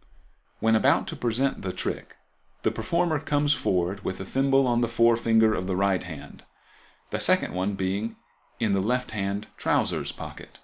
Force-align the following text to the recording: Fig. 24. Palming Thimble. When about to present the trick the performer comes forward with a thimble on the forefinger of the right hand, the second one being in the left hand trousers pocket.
Fig. 0.00 0.60
24. 0.60 0.60
Palming 0.60 0.60
Thimble. 0.60 0.66
When 0.66 0.76
about 0.76 1.08
to 1.08 1.16
present 1.16 1.60
the 1.60 1.72
trick 1.74 2.16
the 2.62 2.70
performer 2.70 3.18
comes 3.20 3.52
forward 3.52 4.02
with 4.02 4.18
a 4.18 4.24
thimble 4.24 4.66
on 4.66 4.80
the 4.80 4.88
forefinger 4.88 5.52
of 5.54 5.66
the 5.66 5.76
right 5.76 6.02
hand, 6.02 6.42
the 7.10 7.20
second 7.20 7.52
one 7.52 7.74
being 7.74 8.16
in 8.58 8.72
the 8.72 8.80
left 8.80 9.10
hand 9.10 9.48
trousers 9.58 10.10
pocket. 10.10 10.60